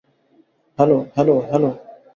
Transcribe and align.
Hello, 0.79 0.97
hello, 1.15 1.35
hello. 1.49 1.69